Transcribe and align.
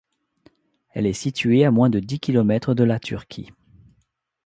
Elle 0.93 1.05
est 1.05 1.13
située 1.13 1.63
à 1.63 1.69
moins 1.69 1.91
de 1.91 1.99
dix 1.99 2.19
kilomètres 2.19 2.73
de 2.73 2.83
la 2.83 2.99
Turquie. 2.99 3.51